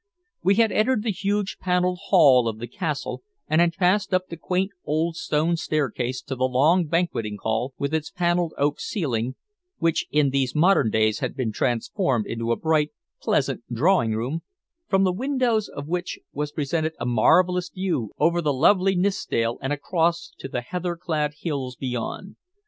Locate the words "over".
18.17-18.41